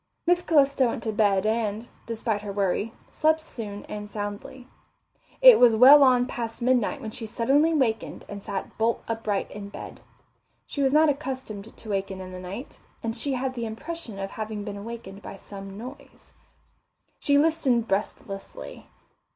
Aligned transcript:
Miss 0.25 0.41
Calista 0.41 0.87
went 0.87 1.03
to 1.03 1.11
bed 1.11 1.45
and, 1.45 1.87
despite 2.07 2.41
her 2.41 2.51
worry, 2.51 2.91
slept 3.11 3.39
soon 3.39 3.85
and 3.85 4.09
soundly. 4.09 4.67
It 5.43 5.59
was 5.59 5.75
well 5.75 6.01
on 6.01 6.25
past 6.25 6.59
midnight 6.59 7.01
when 7.01 7.11
she 7.11 7.27
suddenly 7.27 7.71
wakened 7.71 8.25
and 8.27 8.41
sat 8.41 8.75
bolt 8.79 9.03
upright 9.07 9.51
in 9.51 9.69
bed. 9.69 10.01
She 10.65 10.81
was 10.81 10.91
not 10.91 11.09
accustomed 11.09 11.77
to 11.77 11.89
waken 11.91 12.19
in 12.19 12.31
the 12.31 12.39
night, 12.39 12.79
and 13.03 13.15
she 13.15 13.33
had 13.33 13.53
the 13.53 13.67
impression 13.67 14.17
of 14.17 14.31
having 14.31 14.63
been 14.63 14.75
awakened 14.75 15.21
by 15.21 15.35
some 15.35 15.77
noise. 15.77 16.33
She 17.19 17.37
listened 17.37 17.87
breathlessly. 17.87 18.87